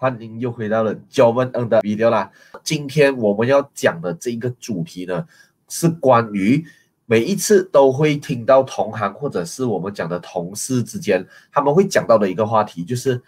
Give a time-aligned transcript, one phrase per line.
[0.00, 2.30] 欢迎又回到了 Joven N 的 video 啦。
[2.62, 5.26] 今天我们要讲的这一个主题呢，
[5.68, 6.64] 是关于
[7.04, 13.20] 每一次都会听到同行或者是我们讲的同事之间，他们会讲到的一个话题，就是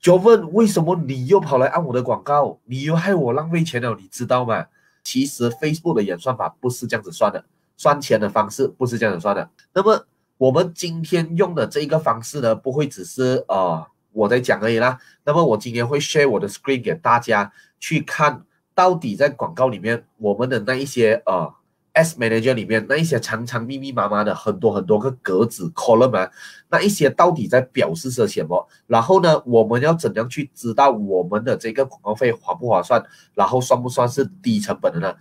[0.00, 4.64] Joven 为什么你又跑来按我的广告，你又害我浪费钱了，你知道吗？
[5.04, 7.44] 其实 Facebook 的演算法不是这样子算的，
[7.76, 9.50] 算钱的方式不是这样子算的。
[9.74, 10.06] 那么
[10.38, 13.86] 我们今天用的这一个方式呢，不会只是呃
[14.16, 14.98] 我在讲而已啦。
[15.24, 18.42] 那么我今天会 share 我的 screen 给大家去看，
[18.74, 21.52] 到底在广告里面我们的那一些呃
[21.92, 26.30] S manager 里面那一些长长密密麻麻的很多很多个格子 column，
[26.70, 28.66] 那一些到底在表示些什么？
[28.86, 33.04] 然后呢，我们要怎样去知道我们的这个广告费划不划算？
[33.34, 35.14] 然后算不算是低成本的呢？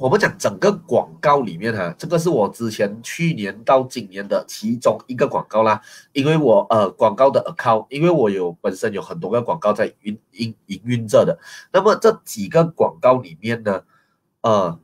[0.00, 5.78] 我们讲整个广告里面哈，这个是我之前去年到今年的其中一个广告啦。
[6.14, 11.38] 因为我呃广告的 account，因为我有本身有很多个广告在运营营运着的。
[11.70, 13.82] 那么这几个广告里面呢，
[14.40, 14.78] 呃，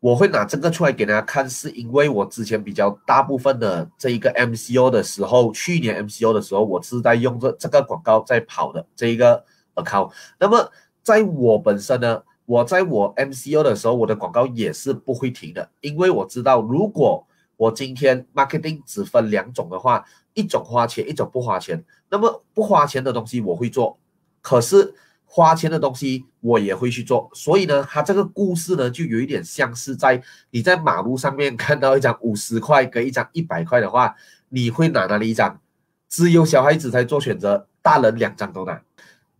[0.00, 10.10] 我会拿这个出来给大家看，是因为我之前比较大部分的这一个 MCO 的时候，去年 MCO 的时候，我是在用这这个广告在跑的这一个 account。
[10.40, 10.70] 那么
[11.02, 12.22] 在我本身呢。
[12.44, 17.26] 我在我 MCO 的时候，我的广告也是不会停的，因为我知道，如果
[17.56, 20.04] 我今天 marketing 只分两种的话，
[20.34, 21.84] 一种花钱，一种不花钱。
[22.10, 23.98] 那么不花钱的东西我会做，
[24.40, 27.30] 可是花钱的东西我也会去做。
[27.32, 30.20] 所以呢，它这个故事呢，就有一点像是在
[30.50, 34.14] 你在马路上面看到一张五十块跟一张一百块的话，
[34.48, 35.60] 你会拿哪里一张？
[36.08, 38.82] 只有小孩子才做选择，大人两张都拿。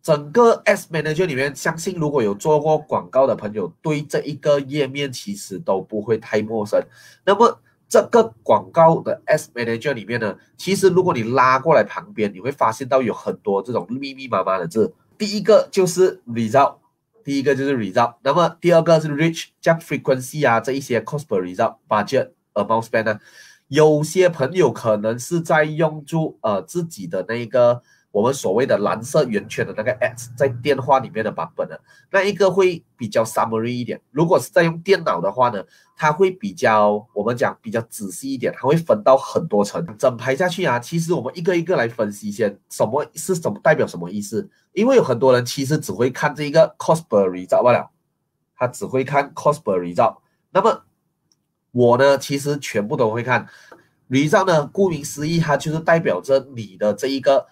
[0.03, 6.83] 整个 S Manager 里面，相信如果有做过广告的朋友，对这一个页面其实都不会太陌生。
[7.25, 14.93] 那么这个广告的 S Manager 里面呢，其实如果你拉过来旁边，你会发现到有很多这种密密麻麻的字。
[15.17, 16.79] 第一个就是 Result，
[17.23, 18.15] 第一个就是 Result。
[18.25, 23.21] 那么第二个是 Reach，像 Frequency 啊这一些 cost per result budget amount spend 呢，
[23.69, 27.83] 有些朋友可能是在用住呃自己的那个。
[28.13, 31.75] 我们所谓的蓝色圆圈的那个 X 在电话里面的版本呢，
[32.11, 33.99] 那一个会比较 summary 一点。
[34.11, 35.65] 如果是在用电脑的话呢，
[35.97, 40.79] 它会比较我们讲比较仔细一点，它会分到很多层，整排下去啊。
[40.79, 44.47] 其实我们一个一个来分析先，什么是什么代表什么意思？
[44.75, 47.91] 因为有很多人其实只会看这一个 cost per result 罢了，
[48.55, 50.19] 他只会看 cost per result。
[50.51, 50.85] 那么
[51.71, 53.49] 我呢，其实全部都会看
[54.11, 57.47] result 呢，顾名思义，它就是代表着你的这一个。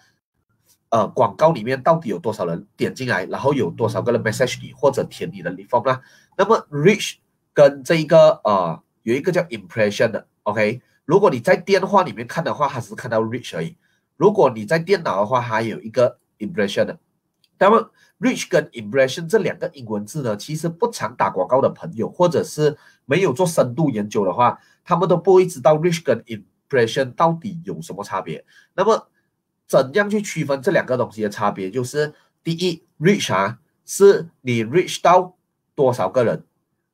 [0.91, 6.01] 呃，广告里面到底有多少人点进来，然后有多少个人 message 你或者填你的 form 啦？
[6.37, 7.15] 那么 reach
[7.53, 10.81] 跟这一个呃有一个叫 impression 的，OK？
[11.05, 13.75] 如果你在电话里面看的话，它只是看到 reach 而已；
[14.17, 16.99] 如果你在电脑的话，还有一个 impression 的。
[17.57, 28.43] 那么 reach 跟 impression 这两个英文字呢，其实不常打广告的朋友，或者是没有做深度研究的话，他们都不会知道 reach 跟 impression 到底有什么差别。
[28.73, 29.07] 那么
[29.71, 31.71] 怎样去区分这两个东西的差别？
[31.71, 35.37] 就是第一，reach 啊，是你 reach 到
[35.73, 36.43] 多少个人，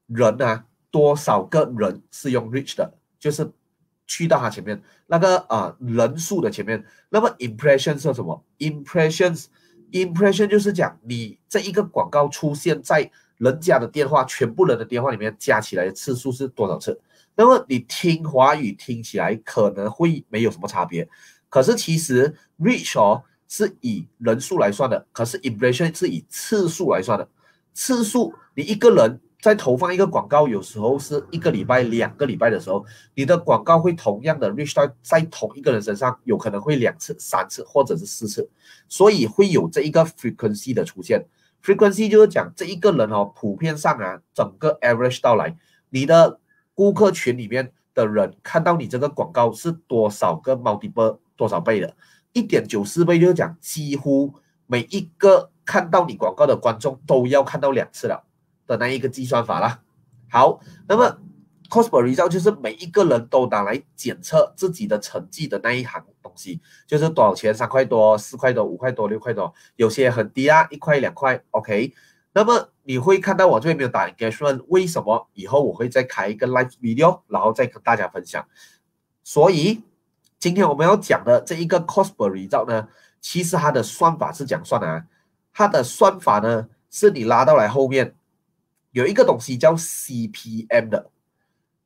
[0.05, 3.51] 人啊，多少个人是用 reach 的，就是
[4.05, 6.85] 去到他前面那个啊人数的前面。
[7.09, 17.01] 那么 impression 是什么？impressions，impression 就是讲你这一个广告出现在人家的电话，全部人的电话里面加起来的次数是多少次？
[17.33, 21.09] 那么你听华语听起来可能会没有什么差别。
[21.50, 27.28] 可是其实 reach 哦是以人数来算的，可是 impression 是以次数来算的。
[27.74, 38.50] 次数，你一个人在投放一个广告，有时候是一个礼拜、两个礼拜的时候，你的广告会同样的 reach 到在同一个人身上，有可能会两次、三次或者是四次，
[38.90, 41.24] 所以会有这一个 frequency 的出现。
[41.63, 45.56] frequency 就是讲这一个人哦，普遍上啊，整个 average 到来，
[45.91, 46.40] 你的
[46.74, 51.19] 顾客群里面的人看到你这个广告是多少个 multiple。
[51.38, 51.96] 多少倍的？
[52.34, 54.34] 一点九四倍，就是讲几乎
[54.68, 58.25] 每一个看到你广告的观众都要看到两次了
[58.68, 59.81] 的那一个计算法啦。
[60.30, 61.18] 好，那么
[61.69, 71.42] cost per result 就是每一个人都拿来检测自己的成绩的那一行东西，就是多少钱，三块多、四块多、五块多、六块多，有些很低啊，一块两块。
[71.51, 71.92] OK，
[72.33, 75.28] 那么你会看到我这边没有打 engagement，为什么？
[75.33, 78.45] 以后我会再开一个 live video，然后再跟大家分享。
[79.24, 79.81] 所以。
[80.39, 82.88] 今天我们要讲的这一个 cost per result 呢，
[83.19, 85.06] 其实它的算法是讲算的啊。
[85.54, 88.16] 它的算法呢，是你拉到来后面
[88.92, 91.10] 有一个东西叫 CPM 的。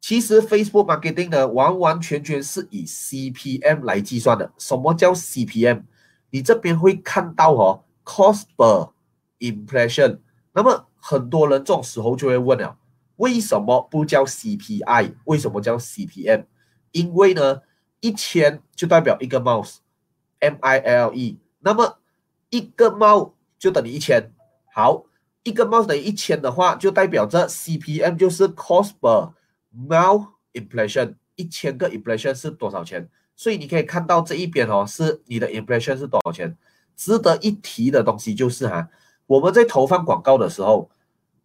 [0.01, 4.51] 其实 Facebook marketing 呢，完完全全是以 CPM 来计算的。
[4.57, 5.83] 什么叫 CPM？
[6.31, 8.91] 你这边会看到哦，cost per
[9.39, 10.19] impression。
[10.53, 12.77] 那么很多人这种时候就会问了，
[13.17, 15.13] 为什么不叫 CPI？
[15.25, 16.45] 为什么叫 CPM？
[16.91, 17.61] 因为呢，
[18.01, 21.39] 一千就代表一个 mouse，M I L E。
[21.59, 21.99] 那么
[22.49, 24.33] 一个猫就等于一千。
[24.73, 25.05] 好，
[25.43, 29.31] 一个 mouse 等于一千的话，就代表着 CPM 就是 cost per
[29.73, 31.15] mouse impression。
[31.35, 33.09] 一千个 impression 是多少钱？
[33.35, 36.57] 所以你可以看到这一边哦，是你的 impression 是多少钱？
[36.95, 38.89] 值得一提的东西就是哈，
[39.25, 40.89] 我们在投放广告的时候，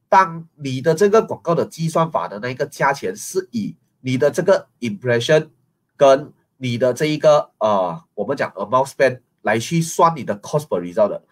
[0.09, 5.49] 当你的这个广告的计算法的那一个价钱是以你的这个 impression
[5.97, 11.23] 跟你的这一个呃，我们讲 amount spend 来去算你的 cost per result 的。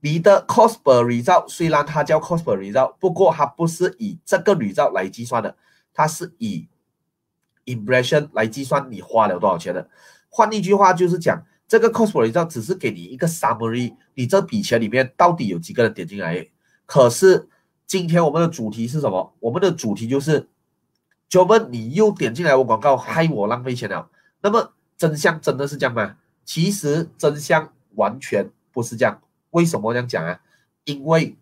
[0.00, 5.56] 你的 cost per result 虽然它叫 cost per result，不过它不是以这个 result 来计算的，
[5.92, 6.68] 它是以
[7.66, 9.88] impression 来计算你花了多少钱的。
[10.28, 16.46] 换一句话就是讲，这个 cost per result 只是给你一个 summary，你这笔钱里面到底有几个人点进来。
[16.86, 17.48] 可是
[17.86, 19.34] 今天我们的主题是什么？
[19.40, 20.48] 我们的主题就是，
[21.28, 24.08] 就问你又点进来我广告，害我浪费钱了。
[24.42, 26.16] 那么真相真的是这样吗？
[26.44, 29.20] 其实真相完全不是这样。
[29.50, 30.40] 为什么这样讲啊？
[30.84, 31.36] 因为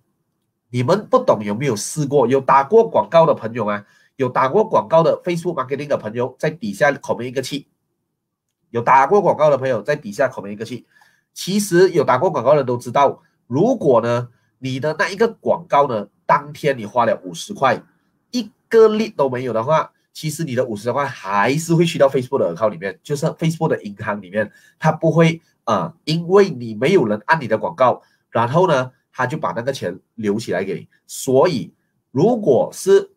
[0.71, 2.27] 你们不懂，有没有试过？
[2.27, 3.87] 有打过广告的朋友啊？
[4.17, 7.69] 有打过广告的 Facebook marketing 的朋友，在底下口面一个气。
[8.71, 10.87] 有打过广告的朋友，在底下口面一个气。
[11.33, 14.29] 其实有打过广告的都知道，如果呢，
[14.59, 17.81] 你的那一个广告呢，当天你花了五十块，
[18.33, 30.89] 一个利都没有的话，其实你的五十块还是会去到 Facebook 的耳套里面，就是 Facebook 的银行里面，它不会啊，因为你没有人按你的广告，然后呢，他就把那个钱留起来给你。
[31.07, 31.73] 所以，
[32.11, 33.13] 如果是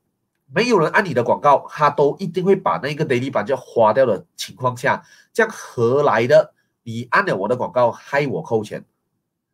[0.54, 5.04] 没有人按你的广告，他都一定会把那个 daily 版就花掉的情况下，
[5.34, 6.54] 这样何来的？
[6.84, 8.84] 你按了我的广告，害我扣钱？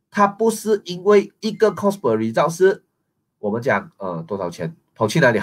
[0.10, 2.84] 他不是因为一个 cost per result 是，
[3.40, 4.76] 我们讲呃多少钱？
[4.96, 5.40] 跑去哪里？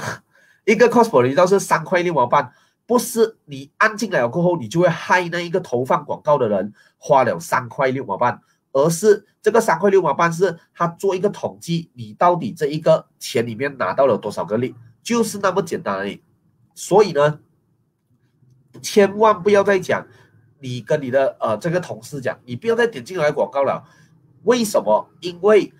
[0.65, 2.53] 一个 cost per result 是三块六毛半，
[2.87, 8.41] 不是你按进来了过后，你就会害那一个投放广告的人花了三块六毛半，
[8.73, 14.75] 而是这个三块六毛半是他做一个统计，你到底这一个钱里面拿到了多少个利？
[15.03, 16.23] 就是那么简单而已，
[16.75, 17.41] 所以呢，
[18.81, 20.07] 千万不要再讲，
[20.61, 23.85] 你跟你的呃这个同事讲，你不要再点进来广告了。
[24.45, 25.11] 为什么？
[25.21, 25.75] 因为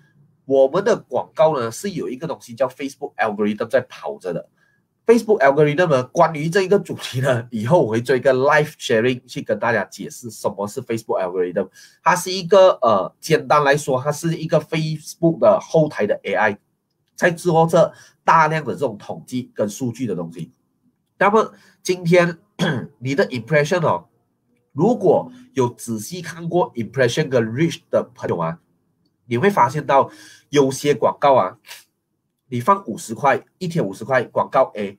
[0.45, 4.47] 我们的广告呢是有一个东西叫 Facebook algorithm 在跑着的。
[5.05, 11.69] Facebook algorithm，关于这一个主题呢，以后我会做一个 live sharing 去跟大家解释什么是 Facebook algorithm。
[12.03, 16.57] 它是一个呃，简单来说，它是一个 Facebook 的后台的 AI。
[17.15, 17.93] 在做这
[18.25, 20.51] 大量的这种统计跟数据的东西，
[21.17, 22.37] 那么今天
[22.99, 24.09] 你的 impression 哦，
[24.73, 28.59] 如果有仔细看过 impression 跟 reach 的朋友啊，
[29.27, 30.11] 你会发现到
[30.49, 31.57] 有些广告啊，
[32.55, 34.97] 你放五十块一天五十块广告 A，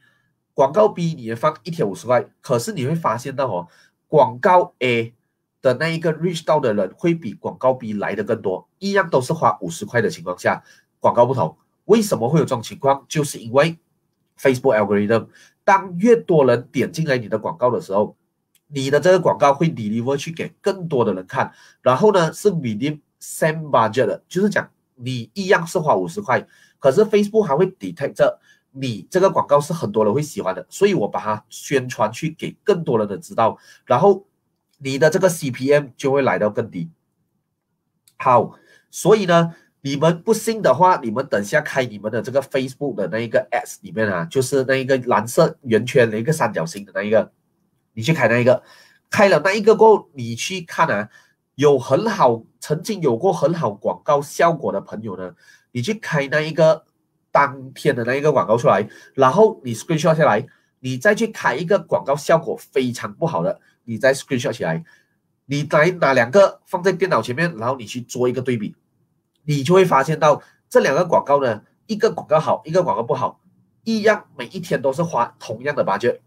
[0.52, 3.66] 广告 B 你也放一天五十块，可是你会发现到哦，
[4.08, 5.14] 广告 A
[5.62, 10.62] 的那一个 reach 到的人会比广告 B 来的更多，一样都是花五十块的情况下，
[11.00, 11.56] 广告不同。
[11.86, 13.06] 为什么会有这种情况？
[13.08, 13.78] 就是因为
[14.38, 15.28] Facebook algorithm，
[15.64, 18.14] 当越多人点进来你的广告的时候，
[18.66, 21.54] 你的这个广告会 deliver 去给更多的人看。
[21.80, 26.44] 然后呢，是 within same budget 的，就是讲你一样是花五十块，
[26.80, 28.38] 可是 Facebook 还会 detect 这
[28.72, 34.26] 你这个广告是很多人会喜欢的，所以我把它宣传去给更多人的知道，然后
[34.78, 36.90] 你的这个 CPM 就会来到更低。
[38.16, 38.58] 好，
[38.90, 39.54] 所以呢。
[39.82, 47.30] 你们不信的话，你们等下开你们的这个 Facebook 的那一个 S 里面啊，就是那一个蓝色圆圈的一个三角形的那一个，
[47.92, 48.64] 你去开那一个，
[49.10, 51.08] 开了那一个过后，你去看啊，
[51.56, 55.34] 有很好曾经有过很好广告效果的朋友呢，
[55.72, 56.84] 你去开那一个
[57.32, 60.46] 当天的那一个广告出来，然后你 Screenshot 下来，
[60.80, 64.84] 你再去开一个广告效果非常不好的，你再 Screenshot 起来，
[65.46, 68.74] 你来拿两个放在电脑前面，然后你去做一个对比。
[69.44, 73.40] 你就会发现到这两个广告呢，一个广告好，一个广告不好，
[73.84, 76.18] 一样每一天都是花同样的 budget，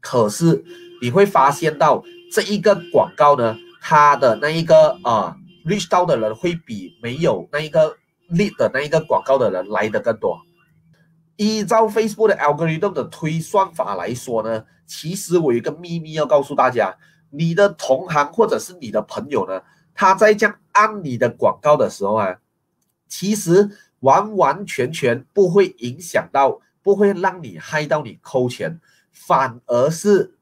[0.00, 0.64] 可是
[1.00, 2.02] 你会发现到
[2.32, 3.56] 这一个广告呢，
[3.88, 7.96] 他的那一个啊 reach 到的人会比没有那一个
[8.28, 10.40] lead 的那一个广告的人来的更多。
[11.36, 16.96] 依照 Facebook 的 algorithm 的推算法来说呢，其实我有一个秘密要告诉大家，
[17.30, 19.62] 你的同行或者是你的朋友呢，
[19.94, 22.38] 他在这样按你的广告的时候啊。
[23.06, 28.80] 其实完完全全不会影响到，不会让你害到你扣钱，
[29.12, 30.35] 反而是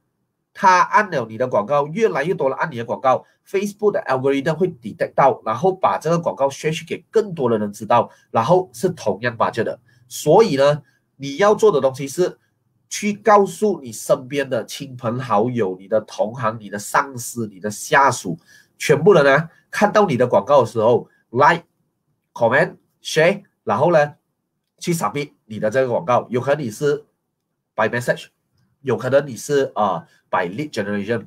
[0.54, 9.80] 他按了你的广告，越来越多人按你的广告，Facebook 的 algorithm 会 detect 到，然后把这个广告 share 给更多的人知道，然后是同样发生的。
[10.06, 10.82] 所以呢，
[11.16, 12.38] 你要做的东西是
[12.88, 18.38] 去告诉你身边的亲朋好友、你的同行、你的上司、你的下属，
[18.78, 21.64] 全部人呢看到你的广告的时候，like、
[22.32, 24.14] comment、share，然后呢
[24.78, 27.04] 去撒币你的这个广告，有可能你是
[27.74, 28.28] by message。
[28.84, 31.26] 有可能你是呃 by lead generation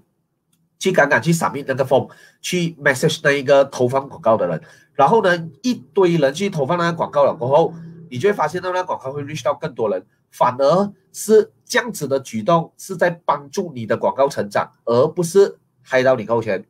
[0.80, 2.10] 去赶赶去扫描那个 form，
[2.40, 4.62] 去 message 那一个投放广告的人，
[4.94, 7.74] 然后呢一堆人去投放那个广告了过后，
[8.12, 16.64] 你就会发现到那广告会 reach 到更多人，反而是这样子的举动是在帮助你的广告成长，而不是害到你扣钱。